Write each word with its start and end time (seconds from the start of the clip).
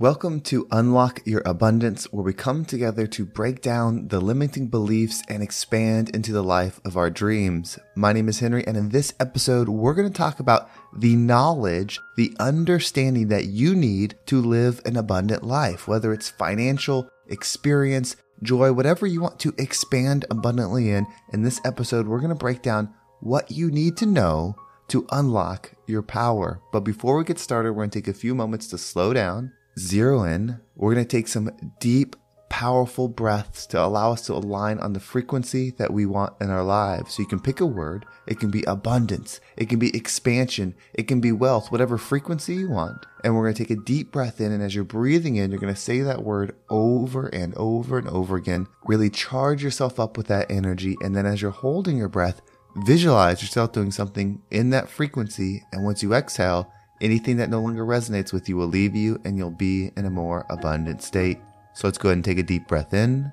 Welcome 0.00 0.42
to 0.42 0.68
Unlock 0.70 1.22
Your 1.24 1.42
Abundance, 1.44 2.04
where 2.12 2.22
we 2.22 2.32
come 2.32 2.64
together 2.64 3.04
to 3.08 3.24
break 3.24 3.60
down 3.60 4.06
the 4.06 4.20
limiting 4.20 4.68
beliefs 4.68 5.24
and 5.28 5.42
expand 5.42 6.10
into 6.10 6.30
the 6.30 6.44
life 6.44 6.80
of 6.84 6.96
our 6.96 7.10
dreams. 7.10 7.80
My 7.96 8.12
name 8.12 8.28
is 8.28 8.38
Henry, 8.38 8.64
and 8.64 8.76
in 8.76 8.90
this 8.90 9.12
episode, 9.18 9.68
we're 9.68 9.94
going 9.94 10.06
to 10.06 10.16
talk 10.16 10.38
about 10.38 10.70
the 10.96 11.16
knowledge, 11.16 11.98
the 12.16 12.32
understanding 12.38 13.26
that 13.26 13.46
you 13.46 13.74
need 13.74 14.14
to 14.26 14.40
live 14.40 14.80
an 14.86 14.96
abundant 14.96 15.42
life, 15.42 15.88
whether 15.88 16.12
it's 16.12 16.30
financial, 16.30 17.10
experience, 17.26 18.14
joy, 18.40 18.72
whatever 18.72 19.04
you 19.04 19.20
want 19.20 19.40
to 19.40 19.52
expand 19.58 20.26
abundantly 20.30 20.90
in. 20.90 21.08
In 21.32 21.42
this 21.42 21.60
episode, 21.64 22.06
we're 22.06 22.20
going 22.20 22.28
to 22.28 22.36
break 22.36 22.62
down 22.62 22.94
what 23.18 23.50
you 23.50 23.68
need 23.68 23.96
to 23.96 24.06
know 24.06 24.54
to 24.86 25.08
unlock 25.10 25.72
your 25.88 26.02
power. 26.02 26.60
But 26.70 26.84
before 26.84 27.18
we 27.18 27.24
get 27.24 27.40
started, 27.40 27.72
we're 27.72 27.82
going 27.82 27.90
to 27.90 28.00
take 28.00 28.06
a 28.06 28.16
few 28.16 28.36
moments 28.36 28.68
to 28.68 28.78
slow 28.78 29.12
down 29.12 29.54
zero 29.78 30.24
in. 30.24 30.60
We're 30.74 30.94
going 30.94 31.06
to 31.06 31.16
take 31.16 31.28
some 31.28 31.50
deep, 31.80 32.16
powerful 32.48 33.08
breaths 33.08 33.66
to 33.66 33.80
allow 33.80 34.12
us 34.12 34.22
to 34.22 34.32
align 34.32 34.78
on 34.78 34.92
the 34.92 35.00
frequency 35.00 35.70
that 35.72 35.92
we 35.92 36.06
want 36.06 36.32
in 36.40 36.50
our 36.50 36.64
lives. 36.64 37.14
So 37.14 37.22
you 37.22 37.28
can 37.28 37.40
pick 37.40 37.60
a 37.60 37.66
word. 37.66 38.04
It 38.26 38.40
can 38.40 38.50
be 38.50 38.64
abundance. 38.64 39.40
It 39.56 39.68
can 39.68 39.78
be 39.78 39.94
expansion. 39.94 40.74
It 40.94 41.04
can 41.04 41.20
be 41.20 41.30
wealth, 41.30 41.70
whatever 41.70 41.98
frequency 41.98 42.56
you 42.56 42.70
want. 42.70 43.06
And 43.22 43.34
we're 43.34 43.44
going 43.44 43.54
to 43.54 43.64
take 43.64 43.78
a 43.78 43.82
deep 43.82 44.10
breath 44.10 44.40
in. 44.40 44.50
And 44.50 44.62
as 44.62 44.74
you're 44.74 44.84
breathing 44.84 45.36
in, 45.36 45.50
you're 45.50 45.60
going 45.60 45.74
to 45.74 45.80
say 45.80 46.00
that 46.00 46.24
word 46.24 46.56
over 46.70 47.26
and 47.28 47.54
over 47.56 47.98
and 47.98 48.08
over 48.08 48.36
again. 48.36 48.66
Really 48.86 49.10
charge 49.10 49.62
yourself 49.62 50.00
up 50.00 50.16
with 50.16 50.26
that 50.28 50.50
energy. 50.50 50.96
And 51.02 51.14
then 51.14 51.26
as 51.26 51.42
you're 51.42 51.50
holding 51.50 51.96
your 51.96 52.08
breath, 52.08 52.40
visualize 52.76 53.42
yourself 53.42 53.72
doing 53.72 53.90
something 53.90 54.42
in 54.50 54.70
that 54.70 54.88
frequency. 54.88 55.62
And 55.72 55.84
once 55.84 56.02
you 56.02 56.14
exhale, 56.14 56.72
Anything 57.00 57.36
that 57.36 57.48
no 57.48 57.60
longer 57.60 57.84
resonates 57.84 58.32
with 58.32 58.48
you 58.48 58.56
will 58.56 58.66
leave 58.66 58.96
you 58.96 59.20
and 59.24 59.38
you'll 59.38 59.50
be 59.50 59.92
in 59.96 60.04
a 60.04 60.10
more 60.10 60.44
abundant 60.50 61.00
state. 61.00 61.38
So 61.72 61.86
let's 61.86 61.96
go 61.96 62.08
ahead 62.08 62.16
and 62.16 62.24
take 62.24 62.38
a 62.38 62.42
deep 62.42 62.66
breath 62.66 62.92
in. 62.92 63.32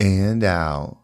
And 0.00 0.42
out. 0.42 0.98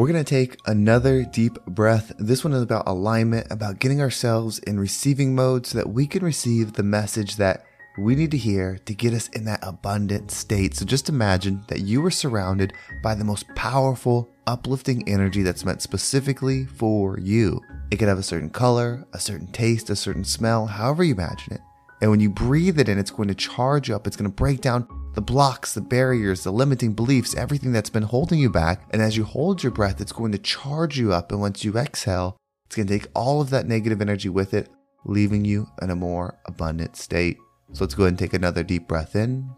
We're 0.00 0.10
going 0.10 0.24
to 0.24 0.30
take 0.30 0.56
another 0.64 1.24
deep 1.24 1.62
breath. 1.66 2.10
This 2.18 2.42
one 2.42 2.54
is 2.54 2.62
about 2.62 2.88
alignment, 2.88 3.48
about 3.50 3.80
getting 3.80 4.00
ourselves 4.00 4.58
in 4.60 4.80
receiving 4.80 5.34
mode 5.34 5.66
so 5.66 5.76
that 5.76 5.90
we 5.90 6.06
can 6.06 6.24
receive 6.24 6.72
the 6.72 6.82
message 6.82 7.36
that 7.36 7.66
we 7.98 8.14
need 8.14 8.30
to 8.30 8.38
hear 8.38 8.78
to 8.86 8.94
get 8.94 9.12
us 9.12 9.28
in 9.28 9.44
that 9.44 9.58
abundant 9.62 10.30
state. 10.30 10.74
So 10.74 10.86
just 10.86 11.10
imagine 11.10 11.64
that 11.68 11.80
you 11.80 12.02
are 12.06 12.10
surrounded 12.10 12.72
by 13.02 13.14
the 13.14 13.24
most 13.24 13.46
powerful, 13.54 14.30
uplifting 14.46 15.06
energy 15.06 15.42
that's 15.42 15.66
meant 15.66 15.82
specifically 15.82 16.64
for 16.64 17.20
you. 17.20 17.60
It 17.90 17.98
could 17.98 18.08
have 18.08 18.18
a 18.18 18.22
certain 18.22 18.48
color, 18.48 19.06
a 19.12 19.20
certain 19.20 19.48
taste, 19.48 19.90
a 19.90 19.96
certain 19.96 20.24
smell, 20.24 20.64
however 20.64 21.04
you 21.04 21.12
imagine 21.12 21.52
it. 21.52 21.60
And 22.00 22.10
when 22.10 22.20
you 22.20 22.30
breathe 22.30 22.80
it 22.80 22.88
in, 22.88 22.98
it's 22.98 23.10
going 23.10 23.28
to 23.28 23.34
charge 23.34 23.90
up. 23.90 24.06
It's 24.06 24.16
going 24.16 24.30
to 24.30 24.34
break 24.34 24.62
down 24.62 24.88
the 25.14 25.20
blocks, 25.20 25.74
the 25.74 25.80
barriers, 25.80 26.44
the 26.44 26.52
limiting 26.52 26.92
beliefs, 26.92 27.34
everything 27.34 27.72
that's 27.72 27.90
been 27.90 28.04
holding 28.04 28.38
you 28.38 28.50
back. 28.50 28.86
And 28.90 29.02
as 29.02 29.16
you 29.16 29.24
hold 29.24 29.62
your 29.62 29.72
breath, 29.72 30.00
it's 30.00 30.12
going 30.12 30.32
to 30.32 30.38
charge 30.38 30.98
you 30.98 31.12
up. 31.12 31.32
And 31.32 31.40
once 31.40 31.64
you 31.64 31.76
exhale, 31.76 32.36
it's 32.66 32.76
going 32.76 32.88
to 32.88 32.98
take 32.98 33.08
all 33.14 33.40
of 33.40 33.50
that 33.50 33.66
negative 33.66 34.00
energy 34.00 34.28
with 34.28 34.54
it, 34.54 34.68
leaving 35.04 35.44
you 35.44 35.66
in 35.82 35.90
a 35.90 35.96
more 35.96 36.38
abundant 36.46 36.96
state. 36.96 37.38
So 37.72 37.84
let's 37.84 37.94
go 37.94 38.04
ahead 38.04 38.12
and 38.12 38.18
take 38.18 38.34
another 38.34 38.62
deep 38.62 38.88
breath 38.88 39.16
in. 39.16 39.50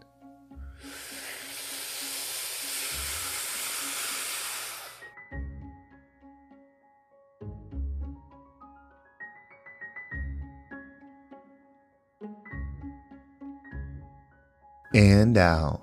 And 14.93 15.37
out. 15.37 15.81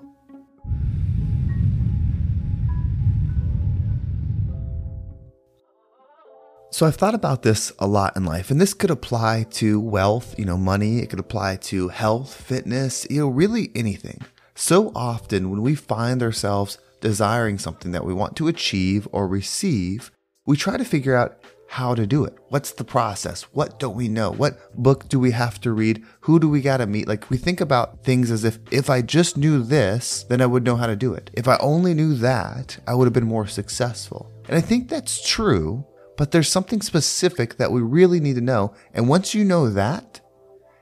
So 6.73 6.87
I've 6.87 6.95
thought 6.95 7.13
about 7.13 7.43
this 7.43 7.71
a 7.79 7.85
lot 7.85 8.15
in 8.15 8.23
life, 8.25 8.49
and 8.49 8.59
this 8.59 8.73
could 8.73 8.89
apply 8.89 9.43
to 9.51 9.79
wealth, 9.79 10.33
you 10.39 10.45
know, 10.45 10.57
money. 10.57 10.99
It 10.99 11.09
could 11.09 11.19
apply 11.19 11.57
to 11.57 11.89
health, 11.89 12.33
fitness, 12.33 13.05
you 13.09 13.19
know, 13.19 13.27
really 13.27 13.71
anything. 13.75 14.21
So 14.55 14.91
often 14.95 15.49
when 15.49 15.61
we 15.61 15.75
find 15.75 16.23
ourselves 16.23 16.77
desiring 17.01 17.57
something 17.57 17.91
that 17.91 18.05
we 18.05 18.13
want 18.13 18.35
to 18.37 18.47
achieve 18.47 19.07
or 19.11 19.27
receive, 19.27 20.11
we 20.45 20.55
try 20.55 20.77
to 20.77 20.85
figure 20.85 21.15
out 21.15 21.43
how 21.71 21.95
to 21.95 22.05
do 22.05 22.25
it. 22.25 22.37
What's 22.49 22.71
the 22.71 22.83
process? 22.83 23.43
What 23.53 23.79
don't 23.79 23.95
we 23.95 24.09
know? 24.09 24.31
What 24.31 24.75
book 24.75 25.07
do 25.07 25.17
we 25.17 25.31
have 25.31 25.61
to 25.61 25.71
read? 25.71 26.03
Who 26.19 26.37
do 26.37 26.49
we 26.49 26.59
got 26.59 26.77
to 26.77 26.85
meet? 26.85 27.07
Like 27.07 27.29
we 27.29 27.37
think 27.37 27.61
about 27.61 28.03
things 28.03 28.29
as 28.29 28.43
if 28.43 28.59
if 28.71 28.89
I 28.89 29.01
just 29.01 29.37
knew 29.37 29.63
this, 29.63 30.23
then 30.23 30.41
I 30.41 30.47
would 30.47 30.65
know 30.65 30.75
how 30.75 30.87
to 30.87 30.97
do 30.97 31.13
it. 31.13 31.31
If 31.33 31.47
I 31.47 31.55
only 31.61 31.93
knew 31.93 32.13
that, 32.15 32.77
I 32.85 32.93
would 32.93 33.05
have 33.05 33.13
been 33.13 33.23
more 33.23 33.47
successful. 33.47 34.29
And 34.49 34.57
I 34.57 34.59
think 34.59 34.89
that's 34.89 35.25
true, 35.25 35.85
but 36.17 36.31
there's 36.31 36.49
something 36.49 36.81
specific 36.81 37.55
that 37.55 37.71
we 37.71 37.79
really 37.79 38.19
need 38.19 38.35
to 38.35 38.41
know. 38.41 38.73
And 38.93 39.07
once 39.07 39.33
you 39.33 39.45
know 39.45 39.69
that, 39.69 40.19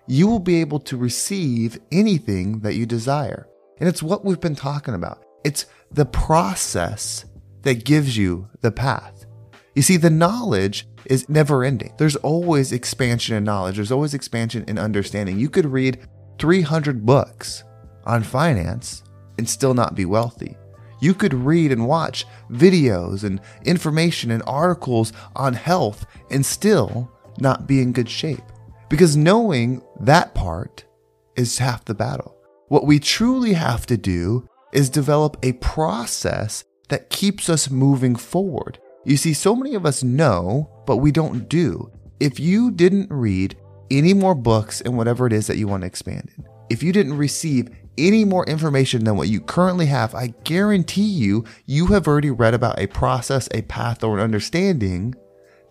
you 0.08 0.26
will 0.26 0.40
be 0.40 0.60
able 0.60 0.80
to 0.80 0.98
receive 0.98 1.78
anything 1.92 2.62
that 2.62 2.74
you 2.74 2.88
desire. 2.88 3.48
And 3.80 3.88
it's 3.88 4.02
what 4.02 4.26
we've 4.26 4.42
been 4.42 4.56
talking 4.56 4.96
about. 4.96 5.24
It's 5.44 5.68
the 5.92 6.06
process 6.06 7.26
that 7.62 7.86
gives 7.86 8.18
you 8.18 8.50
the 8.62 8.72
path. 8.72 9.28
You 9.80 9.84
see, 9.84 9.96
the 9.96 10.10
knowledge 10.10 10.90
is 11.06 11.30
never 11.30 11.64
ending. 11.64 11.94
There's 11.98 12.18
always 12.18 12.74
expansion 12.74 13.38
in 13.38 13.46
knowledge, 13.46 13.78
there's 13.78 13.94
always 13.94 14.14
expansion 14.14 14.66
in 14.68 14.78
understanding. 14.78 15.40
You 15.40 15.50
could 15.50 15.66
read 15.66 16.06
300 16.38 17.06
books 17.06 17.64
on 18.04 18.24
finance 18.24 19.04
and 19.38 19.48
still 19.48 19.74
not 19.74 19.96
be 19.96 20.04
wealthy. 20.04 20.58
You 21.00 21.14
could 21.14 21.34
read 21.34 21.72
and 21.72 21.88
watch 21.88 22.26
videos 22.52 23.24
and 23.24 23.40
information 23.64 24.32
and 24.32 24.44
articles 24.46 25.14
on 25.34 25.54
health 25.54 26.06
and 26.30 26.46
still 26.46 27.10
not 27.40 27.66
be 27.66 27.82
in 27.82 27.94
good 27.94 28.10
shape. 28.10 28.44
Because 28.90 29.16
knowing 29.16 29.82
that 30.02 30.36
part 30.36 30.84
is 31.38 31.58
half 31.58 31.86
the 31.86 31.96
battle. 31.96 32.36
What 32.68 32.86
we 32.86 33.00
truly 33.00 33.54
have 33.54 33.86
to 33.86 33.96
do 33.96 34.46
is 34.74 34.90
develop 34.90 35.38
a 35.42 35.54
process 35.54 36.66
that 36.90 37.10
keeps 37.10 37.48
us 37.48 37.70
moving 37.70 38.18
forward. 38.18 38.78
You 39.06 39.18
see, 39.18 39.34
so 39.34 39.56
many 39.56 39.76
of 39.76 39.86
us 39.86 40.04
know, 40.04 40.70
but 40.86 40.98
we 40.98 41.12
don't 41.12 41.48
do. 41.48 41.92
If 42.20 42.40
you 42.40 42.72
didn't 42.72 43.12
read 43.12 43.58
any 43.90 44.14
more 44.14 44.36
books 44.36 44.82
and 44.82 44.98
whatever 44.98 45.26
it 45.26 45.34
is 45.34 45.48
that 45.48 45.58
you 45.58 45.68
want 45.68 45.82
to 45.82 45.88
expand 45.88 46.30
in, 46.38 46.46
if 46.70 46.84
you 46.84 46.92
didn't 46.92 47.18
receive 47.18 47.70
any 47.98 48.24
more 48.26 48.46
information 48.46 49.04
than 49.04 49.18
what 49.18 49.30
you 49.30 49.42
currently 49.42 49.86
have, 49.88 50.14
I 50.16 50.28
guarantee 50.44 51.02
you, 51.02 51.46
you 51.66 51.88
have 51.88 52.08
already 52.08 52.32
read 52.32 52.54
about 52.54 52.80
a 52.80 52.88
process, 52.88 53.48
a 53.52 53.62
path, 53.64 54.04
or 54.04 54.18
an 54.18 54.24
understanding 54.24 55.16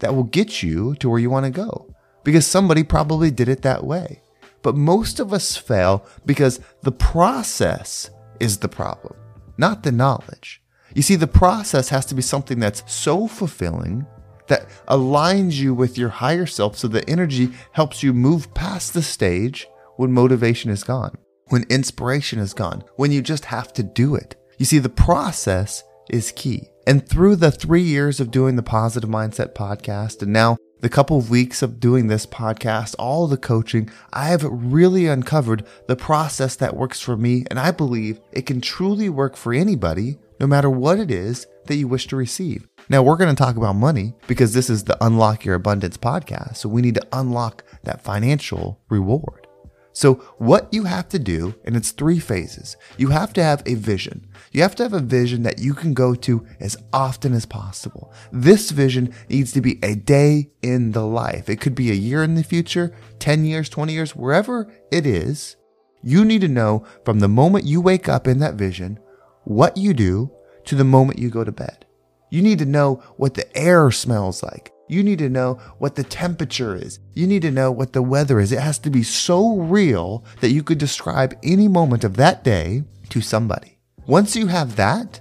that 0.01 0.15
will 0.15 0.25
get 0.25 0.63
you 0.63 0.95
to 0.97 1.09
where 1.09 1.19
you 1.19 1.31
want 1.31 1.45
to 1.45 1.51
go 1.51 1.95
because 2.25 2.47
somebody 2.47 2.83
probably 2.83 3.31
did 3.31 3.49
it 3.49 3.63
that 3.63 3.85
way. 3.85 4.23
But 4.63 4.77
most 4.77 5.21
of 5.21 5.33
us 5.33 5.57
fail 5.57 6.05
because 6.27 6.61
the 6.83 6.93
process 6.93 8.11
is 8.41 8.59
the 8.59 8.69
problem, 8.69 9.15
not 9.57 9.83
the 9.83 9.93
knowledge. 9.93 10.61
You 10.95 11.03
see, 11.03 11.17
the 11.17 11.27
process 11.27 11.89
has 11.91 12.07
to 12.07 12.15
be 12.15 12.23
something 12.23 12.59
that's 12.59 12.83
so 12.87 13.29
fulfilling 13.29 14.07
that 14.49 14.69
aligns 14.89 15.55
you 15.55 15.75
with 15.75 15.99
your 15.99 16.09
higher 16.09 16.47
self 16.47 16.77
so 16.77 16.89
the 16.89 17.09
energy 17.09 17.51
helps 17.73 18.03
you 18.03 18.13
move 18.13 18.53
past 18.55 18.95
the 18.95 19.03
stage 19.03 19.69
when 19.97 20.13
motivation 20.13 20.71
is 20.71 20.85
gone, 20.85 21.17
when 21.49 21.65
inspiration 21.69 22.39
is 22.39 22.55
gone, 22.55 22.83
when 22.97 23.13
you 23.13 23.21
just 23.21 23.45
have 23.47 23.73
to 23.75 23.83
do 23.83 24.15
it. 24.15 24.37
You 24.59 24.65
see, 24.65 24.79
the 24.79 24.89
process 24.89 25.85
is 26.11 26.33
key. 26.33 26.69
And 26.87 27.07
through 27.07 27.37
the 27.37 27.51
three 27.51 27.83
years 27.83 28.19
of 28.19 28.31
doing 28.31 28.57
the 28.57 28.63
Positive 28.63 29.11
Mindset 29.11 29.55
podcast, 29.55 30.23
and 30.23 30.33
now 30.33 30.57
the 30.81 30.89
couple 30.89 31.19
of 31.19 31.29
weeks 31.29 31.61
of 31.61 31.81
doing 31.81 32.07
this 32.07 32.25
podcast, 32.25 32.95
all 32.99 33.27
the 33.27 33.37
coaching, 33.37 33.91
I 34.13 34.29
have 34.29 34.45
really 34.45 35.07
uncovered 35.07 35.67
the 35.87 35.97
process 35.97 36.57
that 36.57 36.77
works 36.77 37.01
for 37.01 37.17
me. 37.17 37.45
And 37.51 37.59
I 37.59 37.73
believe 37.73 38.21
it 38.33 38.47
can 38.47 38.61
truly 38.61 39.09
work 39.09 39.37
for 39.37 39.53
anybody 39.53 40.19
no 40.41 40.47
matter 40.47 40.71
what 40.71 40.99
it 40.99 41.11
is 41.11 41.47
that 41.67 41.77
you 41.77 41.89
wish 41.89 42.07
to 42.09 42.17
receive. 42.17 42.69
Now, 42.89 43.03
we're 43.03 43.17
going 43.17 43.35
to 43.35 43.43
talk 43.43 43.57
about 43.57 43.75
money 43.75 44.15
because 44.27 44.55
this 44.55 44.71
is 44.71 44.85
the 44.85 45.03
Unlock 45.05 45.45
Your 45.45 45.55
Abundance 45.55 45.97
podcast. 45.97 46.57
So 46.57 46.69
we 46.69 46.83
need 46.83 46.95
to 46.95 47.07
unlock 47.13 47.65
that 47.85 48.01
financial 48.01 48.81
reward. 48.89 49.47
So, 49.93 50.15
what 50.39 50.73
you 50.73 50.85
have 50.85 51.09
to 51.09 51.19
do, 51.19 51.57
and 51.65 51.75
it's 51.75 51.91
three 51.91 52.21
phases, 52.21 52.77
you 52.99 53.09
have 53.09 53.33
to 53.33 53.43
have 53.43 53.65
a 53.67 53.75
vision. 53.75 54.29
You 54.53 54.63
have 54.63 54.77
to 54.77 54.85
have 54.85 54.93
a 54.93 55.01
vision 55.01 55.43
that 55.43 55.59
you 55.59 55.75
can 55.75 55.93
go 55.93 56.15
to 56.15 56.47
as 56.61 56.77
often 56.93 57.33
as 57.33 57.45
possible. 57.45 58.13
This 58.31 58.71
vision 58.71 59.13
needs 59.29 59.51
to 59.53 59.61
be 59.61 59.81
a 59.83 59.97
day 59.97 60.51
in 60.63 60.93
the 60.93 61.05
life. 61.05 61.49
It 61.49 61.61
could 61.61 61.75
be 61.75 61.91
a 61.91 61.95
year 61.95 62.23
in 62.23 62.37
the 62.37 62.45
future, 62.45 62.95
10 63.19 63.45
years, 63.45 63.69
20 63.69 63.93
years, 63.93 64.15
wherever 64.15 64.73
it 64.93 65.05
is. 65.05 65.57
You 66.01 66.25
need 66.25 66.43
to 66.43 66.49
know 66.49 66.85
from 67.05 67.19
the 67.19 67.29
moment 67.29 67.65
you 67.65 67.81
wake 67.81 68.09
up 68.09 68.29
in 68.29 68.39
that 68.39 68.55
vision 68.55 69.01
what 69.49 69.79
you 69.79 69.95
do 69.95 70.31
to 70.67 70.75
the 70.75 70.85
moment 70.85 71.19
you 71.19 71.31
go 71.31 71.43
to 71.43 71.51
bed. 71.51 71.87
You 72.31 72.43
need 72.43 72.59
to 72.59 72.67
know 72.67 73.03
what 73.17 73.33
the 73.33 73.57
air 73.57 73.91
smells 73.91 74.43
like. 74.43 74.71
You 74.89 75.03
need 75.03 75.19
to 75.21 75.31
know 75.31 75.55
what 75.79 75.95
the 75.95 76.05
temperature 76.05 76.77
is. 76.77 76.99
You 77.15 77.27
need 77.27 77.41
to 77.43 77.51
know 77.51 77.73
what 77.73 77.95
the 77.95 78.03
weather 78.03 78.41
is. 78.41 78.53
It 78.53 78.61
has 78.61 78.79
to 78.81 78.91
be 78.91 79.03
so 79.03 79.57
real 79.57 80.23
that 80.43 80.51
you 80.51 80.63
could 80.63 80.77
describe 80.77 81.39
any 81.43 81.67
moment 81.67 82.05
of 82.05 82.17
that 82.17 82.45
day 82.45 82.85
to 83.09 83.23
somebody. 83.23 83.79
Once 84.07 84.37
you 84.37 84.49
have 84.49 84.77
that, 84.77 85.21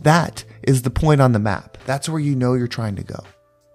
that 0.00 0.44
is 0.62 0.80
the 0.80 0.90
point 0.90 1.20
on 1.20 1.32
the 1.32 1.38
map. 1.38 1.76
That's 1.84 2.08
where 2.08 2.20
you 2.20 2.34
know 2.34 2.54
you're 2.54 2.68
trying 2.68 2.96
to 2.96 3.04
go. 3.04 3.22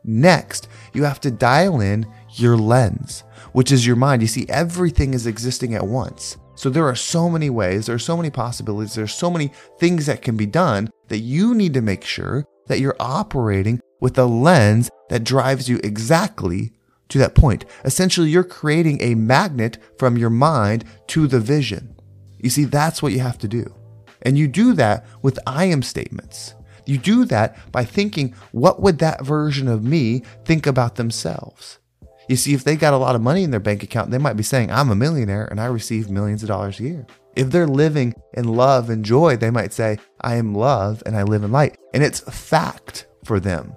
Next, 0.03 0.69
you 0.93 1.03
have 1.03 1.21
to 1.21 1.29
dial 1.29 1.81
in 1.81 2.07
your 2.31 2.57
lens, 2.57 3.23
which 3.51 3.71
is 3.71 3.85
your 3.85 3.95
mind. 3.95 4.23
You 4.23 4.27
see, 4.27 4.47
everything 4.49 5.13
is 5.13 5.27
existing 5.27 5.75
at 5.75 5.85
once. 5.85 6.37
So 6.55 6.69
there 6.69 6.87
are 6.87 6.95
so 6.95 7.29
many 7.29 7.49
ways, 7.49 7.87
there 7.87 7.95
are 7.95 7.99
so 7.99 8.15
many 8.15 8.29
possibilities, 8.29 8.93
there's 8.93 9.13
so 9.13 9.31
many 9.31 9.51
things 9.79 10.05
that 10.05 10.21
can 10.21 10.37
be 10.37 10.45
done 10.45 10.89
that 11.07 11.19
you 11.19 11.55
need 11.55 11.73
to 11.73 11.81
make 11.81 12.03
sure 12.03 12.45
that 12.67 12.79
you're 12.79 12.95
operating 12.99 13.79
with 13.99 14.17
a 14.17 14.25
lens 14.25 14.89
that 15.09 15.23
drives 15.23 15.67
you 15.67 15.79
exactly 15.83 16.71
to 17.09 17.17
that 17.17 17.35
point. 17.35 17.65
Essentially, 17.85 18.29
you're 18.29 18.43
creating 18.43 19.01
a 19.01 19.15
magnet 19.15 19.77
from 19.97 20.17
your 20.17 20.29
mind 20.29 20.85
to 21.07 21.27
the 21.27 21.39
vision. 21.39 21.95
You 22.39 22.49
see, 22.49 22.65
that's 22.65 23.01
what 23.01 23.13
you 23.13 23.19
have 23.19 23.37
to 23.39 23.47
do. 23.47 23.73
And 24.21 24.37
you 24.37 24.47
do 24.47 24.73
that 24.73 25.05
with 25.21 25.39
I 25.45 25.65
am 25.65 25.81
statements. 25.81 26.55
You 26.85 26.97
do 26.97 27.25
that 27.25 27.71
by 27.71 27.85
thinking, 27.85 28.33
what 28.51 28.81
would 28.81 28.99
that 28.99 29.23
version 29.23 29.67
of 29.67 29.83
me 29.83 30.23
think 30.45 30.67
about 30.67 30.95
themselves? 30.95 31.79
You 32.27 32.35
see, 32.35 32.53
if 32.53 32.63
they 32.63 32.75
got 32.75 32.93
a 32.93 32.97
lot 32.97 33.15
of 33.15 33.21
money 33.21 33.43
in 33.43 33.51
their 33.51 33.59
bank 33.59 33.83
account, 33.83 34.11
they 34.11 34.17
might 34.17 34.37
be 34.37 34.43
saying, 34.43 34.71
I'm 34.71 34.89
a 34.89 34.95
millionaire 34.95 35.45
and 35.45 35.59
I 35.59 35.65
receive 35.65 36.09
millions 36.09 36.43
of 36.43 36.47
dollars 36.47 36.79
a 36.79 36.83
year. 36.83 37.07
If 37.35 37.49
they're 37.49 37.67
living 37.67 38.13
in 38.33 38.45
love 38.45 38.89
and 38.89 39.03
joy, 39.03 39.35
they 39.35 39.49
might 39.49 39.73
say, 39.73 39.97
I 40.21 40.35
am 40.35 40.53
love 40.53 41.03
and 41.05 41.15
I 41.15 41.23
live 41.23 41.43
in 41.43 41.51
light. 41.51 41.77
And 41.93 42.03
it's 42.03 42.21
a 42.23 42.31
fact 42.31 43.07
for 43.25 43.39
them 43.39 43.73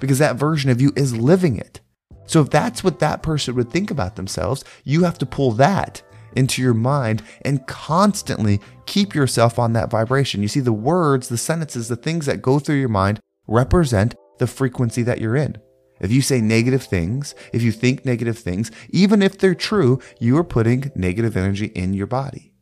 because 0.00 0.18
that 0.18 0.36
version 0.36 0.70
of 0.70 0.80
you 0.80 0.92
is 0.96 1.16
living 1.16 1.58
it. 1.58 1.80
So 2.26 2.40
if 2.40 2.50
that's 2.50 2.82
what 2.82 2.98
that 2.98 3.22
person 3.22 3.54
would 3.54 3.70
think 3.70 3.90
about 3.90 4.16
themselves, 4.16 4.64
you 4.84 5.04
have 5.04 5.18
to 5.18 5.26
pull 5.26 5.52
that 5.52 6.02
into 6.34 6.60
your 6.60 6.74
mind 6.74 7.22
and 7.42 7.66
constantly 7.66 8.60
keep 8.86 9.14
yourself 9.14 9.58
on 9.58 9.72
that 9.74 9.90
vibration. 9.90 10.42
You 10.42 10.48
see, 10.48 10.60
the 10.60 10.72
words, 10.72 11.28
the 11.28 11.38
sentences, 11.38 11.88
the 11.88 11.96
things 11.96 12.26
that 12.26 12.42
go 12.42 12.58
through 12.58 12.76
your 12.76 12.88
mind 12.88 13.20
represent 13.46 14.16
the 14.38 14.46
frequency 14.46 15.02
that 15.04 15.20
you're 15.20 15.36
in. 15.36 15.56
If 16.00 16.12
you 16.12 16.20
say 16.20 16.40
negative 16.40 16.82
things, 16.82 17.34
if 17.52 17.62
you 17.62 17.72
think 17.72 18.04
negative 18.04 18.38
things, 18.38 18.70
even 18.90 19.22
if 19.22 19.38
they're 19.38 19.54
true, 19.54 20.00
you 20.20 20.36
are 20.36 20.44
putting 20.44 20.92
negative 20.94 21.36
energy 21.36 21.66
in 21.66 21.94
your 21.94 22.06
body, 22.06 22.52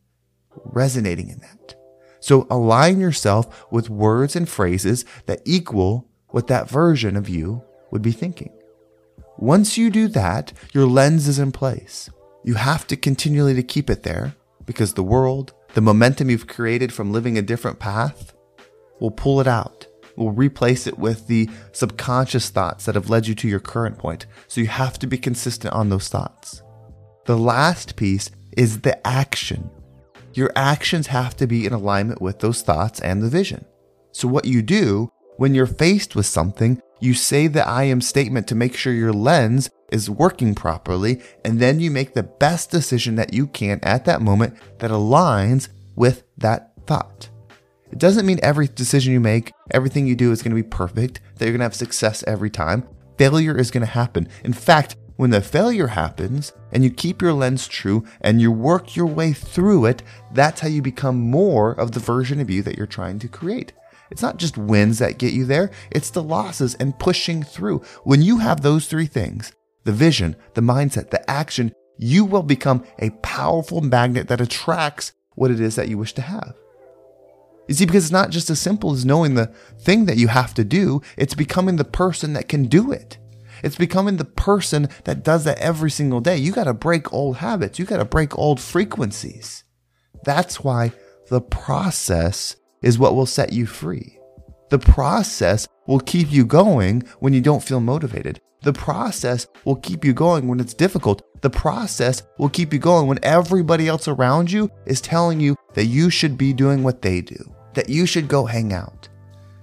resonating 0.63 1.29
in 1.29 1.39
that. 1.39 1.75
So 2.19 2.47
align 2.49 2.99
yourself 2.99 3.65
with 3.71 3.89
words 3.89 4.35
and 4.35 4.47
phrases 4.49 5.05
that 5.25 5.41
equal 5.45 6.07
what 6.29 6.47
that 6.47 6.69
version 6.69 7.15
of 7.15 7.29
you 7.29 7.63
would 7.91 8.01
be 8.01 8.11
thinking. 8.11 8.51
Once 9.37 9.77
you 9.77 9.89
do 9.89 10.07
that, 10.07 10.53
your 10.73 10.85
lens 10.85 11.27
is 11.27 11.39
in 11.39 11.51
place. 11.51 12.09
You 12.43 12.55
have 12.55 12.87
to 12.87 12.95
continually 12.95 13.53
to 13.53 13.63
keep 13.63 13.89
it 13.89 14.03
there 14.03 14.35
because 14.65 14.93
the 14.93 15.03
world, 15.03 15.53
the 15.73 15.81
momentum 15.81 16.29
you've 16.29 16.47
created 16.47 16.93
from 16.93 17.11
living 17.11 17.37
a 17.37 17.41
different 17.41 17.79
path 17.79 18.33
will 18.99 19.11
pull 19.11 19.39
it 19.41 19.47
out. 19.47 19.84
Will 20.17 20.31
replace 20.31 20.87
it 20.87 20.97
with 20.97 21.27
the 21.27 21.49
subconscious 21.71 22.49
thoughts 22.49 22.85
that 22.85 22.95
have 22.95 23.09
led 23.09 23.27
you 23.27 23.35
to 23.35 23.47
your 23.47 23.59
current 23.59 23.97
point. 23.97 24.25
So 24.47 24.61
you 24.61 24.67
have 24.67 24.97
to 24.99 25.07
be 25.07 25.17
consistent 25.17 25.73
on 25.73 25.89
those 25.89 26.07
thoughts. 26.07 26.61
The 27.25 27.37
last 27.37 27.95
piece 27.95 28.29
is 28.55 28.81
the 28.81 29.05
action. 29.05 29.69
Your 30.33 30.51
actions 30.55 31.07
have 31.07 31.35
to 31.37 31.47
be 31.47 31.65
in 31.65 31.73
alignment 31.73 32.21
with 32.21 32.39
those 32.39 32.61
thoughts 32.61 32.99
and 32.99 33.21
the 33.21 33.29
vision. 33.29 33.65
So 34.11 34.27
what 34.27 34.45
you 34.45 34.61
do 34.61 35.11
when 35.37 35.53
you're 35.53 35.65
faced 35.65 36.15
with 36.15 36.25
something, 36.25 36.81
you 36.99 37.13
say 37.13 37.47
the 37.47 37.67
I 37.67 37.83
am 37.83 37.99
statement 37.99 38.47
to 38.47 38.55
make 38.55 38.75
sure 38.75 38.93
your 38.93 39.13
lens 39.13 39.69
is 39.91 40.09
working 40.09 40.55
properly, 40.55 41.21
and 41.43 41.59
then 41.59 41.79
you 41.79 41.91
make 41.91 42.13
the 42.13 42.23
best 42.23 42.71
decision 42.71 43.15
that 43.15 43.33
you 43.33 43.47
can 43.47 43.79
at 43.83 44.05
that 44.05 44.21
moment 44.21 44.55
that 44.79 44.91
aligns 44.91 45.69
with 45.95 46.23
that 46.37 46.71
thought. 46.87 47.29
It 47.95 47.99
doesn't 47.99 48.25
mean 48.25 48.41
every 48.43 48.67
decision 48.67 49.13
you 49.13 49.21
make, 49.21 49.53
everything 49.71 50.05
you 50.05 50.17
do 50.17 50.33
is 50.33 50.43
going 50.43 50.53
to 50.53 50.61
be 50.61 50.67
perfect, 50.67 51.21
that 51.35 51.45
you're 51.45 51.53
going 51.53 51.59
to 51.59 51.65
have 51.65 51.73
success 51.73 52.25
every 52.27 52.49
time. 52.49 52.85
Failure 53.17 53.57
is 53.57 53.71
going 53.71 53.85
to 53.85 53.91
happen. 53.91 54.27
In 54.43 54.51
fact, 54.51 54.97
when 55.15 55.29
the 55.29 55.39
failure 55.39 55.87
happens 55.87 56.51
and 56.73 56.83
you 56.83 56.89
keep 56.89 57.21
your 57.21 57.31
lens 57.31 57.69
true 57.69 58.03
and 58.19 58.41
you 58.41 58.51
work 58.51 58.97
your 58.97 59.05
way 59.05 59.31
through 59.31 59.85
it, 59.85 60.03
that's 60.33 60.59
how 60.59 60.67
you 60.67 60.81
become 60.81 61.21
more 61.21 61.71
of 61.71 61.93
the 61.93 62.01
version 62.01 62.41
of 62.41 62.49
you 62.49 62.61
that 62.63 62.77
you're 62.77 62.85
trying 62.85 63.17
to 63.19 63.29
create. 63.29 63.71
It's 64.11 64.21
not 64.21 64.35
just 64.35 64.57
wins 64.57 64.99
that 64.99 65.17
get 65.17 65.31
you 65.31 65.45
there, 65.45 65.71
it's 65.89 66.09
the 66.09 66.21
losses 66.21 66.75
and 66.75 66.99
pushing 66.99 67.43
through. 67.43 67.81
When 68.03 68.21
you 68.21 68.39
have 68.39 68.59
those 68.59 68.87
three 68.87 69.07
things 69.07 69.53
the 69.85 69.93
vision, 69.93 70.35
the 70.53 70.61
mindset, 70.61 71.11
the 71.11 71.31
action 71.31 71.71
you 71.97 72.25
will 72.25 72.43
become 72.43 72.83
a 72.99 73.11
powerful 73.21 73.79
magnet 73.79 74.27
that 74.27 74.41
attracts 74.41 75.13
what 75.35 75.49
it 75.49 75.61
is 75.61 75.77
that 75.77 75.87
you 75.87 75.97
wish 75.97 76.11
to 76.15 76.21
have. 76.21 76.55
You 77.67 77.73
see, 77.73 77.85
because 77.85 78.05
it's 78.05 78.11
not 78.11 78.29
just 78.29 78.49
as 78.49 78.59
simple 78.59 78.93
as 78.93 79.05
knowing 79.05 79.35
the 79.35 79.47
thing 79.79 80.05
that 80.05 80.17
you 80.17 80.27
have 80.27 80.53
to 80.55 80.63
do, 80.63 81.01
it's 81.17 81.33
becoming 81.33 81.77
the 81.77 81.83
person 81.83 82.33
that 82.33 82.47
can 82.47 82.65
do 82.65 82.91
it. 82.91 83.17
It's 83.63 83.77
becoming 83.77 84.17
the 84.17 84.25
person 84.25 84.89
that 85.05 85.23
does 85.23 85.45
that 85.45 85.59
every 85.59 85.89
single 85.89 86.21
day. 86.21 86.37
You 86.37 86.51
got 86.51 86.65
to 86.65 86.73
break 86.73 87.11
old 87.13 87.37
habits. 87.37 87.79
You 87.79 87.85
got 87.85 87.97
to 87.97 88.05
break 88.05 88.37
old 88.37 88.59
frequencies. 88.59 89.63
That's 90.23 90.63
why 90.63 90.91
the 91.29 91.41
process 91.41 92.55
is 92.83 92.99
what 92.99 93.15
will 93.15 93.25
set 93.25 93.53
you 93.53 93.65
free. 93.65 94.19
The 94.69 94.79
process 94.79 95.67
will 95.87 95.99
keep 95.99 96.31
you 96.31 96.45
going 96.45 97.03
when 97.19 97.33
you 97.33 97.41
don't 97.41 97.63
feel 97.63 97.79
motivated. 97.79 98.39
The 98.61 98.73
process 98.73 99.47
will 99.63 99.75
keep 99.75 100.03
you 100.03 100.13
going 100.13 100.47
when 100.47 100.59
it's 100.59 100.73
difficult. 100.73 101.21
The 101.41 101.49
process 101.51 102.23
will 102.39 102.49
keep 102.49 102.73
you 102.73 102.79
going 102.79 103.07
when 103.07 103.19
everybody 103.21 103.87
else 103.87 104.07
around 104.07 104.51
you 104.51 104.71
is 104.87 105.01
telling 105.01 105.39
you 105.39 105.55
that 105.75 105.85
you 105.85 106.09
should 106.09 106.37
be 106.37 106.51
doing 106.51 106.83
what 106.83 107.03
they 107.03 107.21
do, 107.21 107.54
that 107.75 107.89
you 107.89 108.05
should 108.05 108.27
go 108.27 108.45
hang 108.45 108.73
out, 108.73 109.07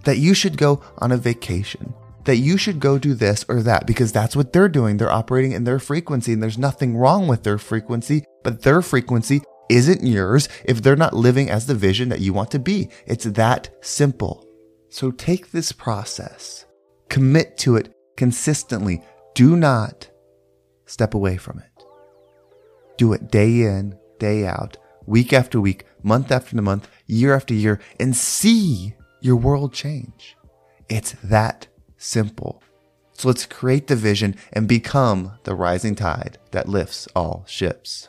that 0.04 0.18
you 0.18 0.32
should 0.34 0.56
go 0.56 0.82
on 0.98 1.12
a 1.12 1.16
vacation, 1.16 1.92
that 2.24 2.36
you 2.36 2.56
should 2.56 2.78
go 2.78 2.98
do 2.98 3.14
this 3.14 3.44
or 3.48 3.62
that 3.62 3.86
because 3.86 4.12
that's 4.12 4.36
what 4.36 4.52
they're 4.52 4.68
doing. 4.68 4.96
They're 4.96 5.10
operating 5.10 5.52
in 5.52 5.64
their 5.64 5.78
frequency 5.78 6.32
and 6.32 6.42
there's 6.42 6.58
nothing 6.58 6.96
wrong 6.96 7.26
with 7.26 7.42
their 7.42 7.58
frequency, 7.58 8.24
but 8.44 8.62
their 8.62 8.80
frequency 8.82 9.42
isn't 9.68 10.06
yours 10.06 10.48
if 10.64 10.82
they're 10.82 10.96
not 10.96 11.14
living 11.14 11.50
as 11.50 11.66
the 11.66 11.74
vision 11.74 12.08
that 12.10 12.20
you 12.20 12.32
want 12.32 12.50
to 12.52 12.58
be. 12.58 12.88
It's 13.06 13.24
that 13.24 13.70
simple. 13.80 14.46
So 14.90 15.10
take 15.10 15.50
this 15.50 15.72
process, 15.72 16.66
commit 17.08 17.56
to 17.58 17.76
it 17.76 17.94
consistently. 18.16 19.02
Do 19.34 19.56
not 19.56 20.08
step 20.86 21.14
away 21.14 21.38
from 21.38 21.58
it. 21.60 21.84
Do 22.98 23.14
it 23.14 23.30
day 23.30 23.62
in, 23.62 23.98
day 24.18 24.46
out, 24.46 24.76
week 25.06 25.32
after 25.32 25.60
week, 25.60 25.84
month 26.02 26.30
after 26.30 26.60
month, 26.60 26.88
year 27.06 27.34
after 27.34 27.54
year, 27.54 27.80
and 27.98 28.16
see 28.16 28.94
your 29.20 29.36
world 29.36 29.72
change. 29.72 30.36
It's 30.88 31.12
that 31.22 31.68
simple. 31.96 32.62
So 33.12 33.28
let's 33.28 33.46
create 33.46 33.86
the 33.86 33.96
vision 33.96 34.36
and 34.52 34.66
become 34.66 35.38
the 35.44 35.54
rising 35.54 35.94
tide 35.94 36.38
that 36.50 36.68
lifts 36.68 37.06
all 37.14 37.44
ships. 37.46 38.08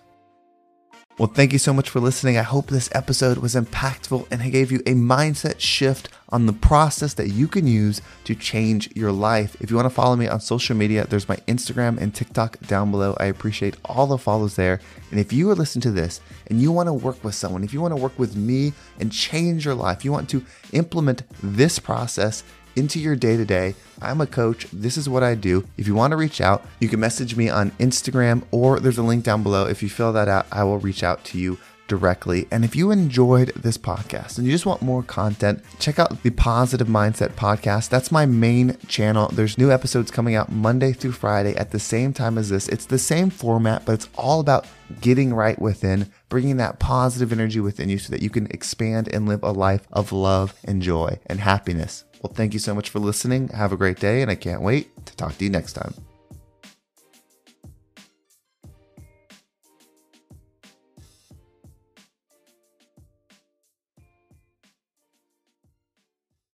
Well, 1.20 1.28
thank 1.28 1.54
you 1.54 1.60
so 1.60 1.74
much 1.74 1.92
for 1.92 2.00
listening. 2.00 2.40
I 2.40 2.42
hope 2.42 2.68
this 2.68 2.90
episode 2.94 3.38
was 3.38 3.54
impactful 3.54 4.28
and 4.32 4.42
it 4.42 4.50
gave 4.50 4.72
you 4.72 4.80
a 4.80 4.94
mindset 4.94 5.60
shift 5.60 6.10
on 6.34 6.48
the 6.48 6.54
process 6.54 7.13
that 7.13 7.30
you 7.30 7.48
can 7.48 7.68
use 7.68 8.02
to 8.24 8.34
change 8.34 8.94
your 8.96 9.12
life. 9.12 9.56
If 9.62 9.70
you 9.70 9.78
want 9.78 9.86
to 9.86 9.94
follow 9.94 10.16
me 10.16 10.28
on 10.28 10.42
social 10.42 10.75
media, 10.75 11.06
there's 11.06 11.30
my 11.30 11.38
Instagram 11.48 12.00
and 12.00 12.13
TikTok 12.13 12.60
down 12.62 12.90
below. 12.90 13.16
I 13.20 13.25
appreciate 13.25 13.78
all 13.86 14.08
the 14.08 14.18
follows 14.18 14.56
there. 14.56 14.82
And 15.12 15.20
if 15.20 15.32
you 15.32 15.50
are 15.52 15.56
listening 15.56 15.84
to 15.84 15.92
this 15.92 16.20
and 16.48 16.60
you 16.60 16.72
want 16.72 16.88
to 16.88 16.94
work 16.94 17.24
with 17.24 17.36
someone, 17.36 17.63
if 17.63 17.72
you 17.72 17.80
want 17.80 17.96
to 17.96 18.02
work 18.02 18.18
with 18.18 18.36
me 18.36 18.74
and 19.00 19.12
change 19.12 19.63
your 19.63 19.75
life, 19.75 20.04
you 20.04 20.12
want 20.12 20.28
to 20.32 20.44
implement 20.72 21.22
this 21.44 21.78
process 21.78 22.44
into 22.75 23.00
your 23.00 23.16
day 23.16 23.38
to 23.38 23.46
day. 23.46 23.75
I'm 24.02 24.20
a 24.20 24.25
coach. 24.25 24.66
This 24.74 24.98
is 24.98 25.08
what 25.08 25.22
I 25.22 25.36
do. 25.36 25.68
If 25.78 25.86
you 25.88 25.94
want 25.94 26.12
to 26.12 26.18
reach 26.18 26.42
out, 26.42 26.66
you 26.80 26.90
can 26.90 27.00
message 27.00 27.36
me 27.36 27.48
on 27.48 27.70
Instagram 27.72 28.44
or 28.50 28.80
there's 28.80 28.98
a 28.98 29.04
link 29.04 29.24
down 29.24 29.44
below. 29.44 29.68
If 29.68 29.84
you 29.84 29.90
fill 29.90 30.13
that 30.13 30.28
out, 30.28 30.48
I 30.52 30.63
will 30.63 30.80
reach 30.80 31.04
out 31.04 31.24
to 31.25 31.38
you 31.38 31.60
directly. 31.88 32.48
And 32.52 32.63
if 32.63 32.75
you 32.75 32.92
enjoyed 32.92 33.50
this 33.56 33.78
podcast 33.78 34.38
and 34.38 34.48
you 34.48 34.54
just 34.54 34.66
want 34.66 34.82
more 34.82 35.04
content, 35.04 35.63
check 35.80 36.00
out 36.00 36.24
the 36.24 36.30
Positive 36.32 36.88
Mindset 36.88 37.32
podcast. 37.32 37.90
That's 37.90 38.12
my 38.12 38.25
main 38.25 38.78
channel. 38.88 39.28
There's 39.28 39.58
new 39.58 39.72
episodes 39.72 40.12
coming 40.12 40.36
out 40.36 40.52
Monday 40.52 40.94
through 40.94 41.12
Friday 41.12 41.56
at 41.56 41.72
the 41.72 41.80
same 41.80 42.13
time 42.13 42.38
as 42.38 42.50
this. 42.50 42.68
It's 42.70 42.86
the 42.86 43.00
same 43.00 43.30
format, 43.30 43.86
but 43.86 43.94
it's 43.94 44.10
all 44.16 44.40
about 44.40 44.68
getting 45.02 45.34
right 45.34 45.60
within, 45.60 46.12
bringing 46.30 46.58
that 46.58 46.80
positive 46.80 47.32
energy 47.32 47.60
within 47.60 47.90
you 47.90 47.98
so 47.98 48.12
that 48.12 48.22
you 48.22 48.30
can 48.30 48.48
expand 48.48 49.13
and 49.13 49.28
live 49.28 49.44
a 49.44 49.52
life 49.52 49.88
of 49.92 50.12
love 50.12 50.54
and 50.63 50.82
joy 50.82 51.20
and 51.28 51.40
happiness. 51.40 52.06
Well, 52.22 52.34
thank 52.34 52.54
you 52.54 52.60
so 52.60 52.74
much 52.74 52.90
for 52.90 53.00
listening. 53.00 53.50
Have 53.50 53.74
a 53.74 53.78
great 53.78 54.00
day, 54.00 54.22
and 54.22 54.32
I 54.32 54.36
can't 54.36 54.62
wait 54.62 55.06
to 55.06 55.16
talk 55.16 55.38
to 55.38 55.44
you 55.44 55.50
next 55.50 55.74
time. 55.74 55.94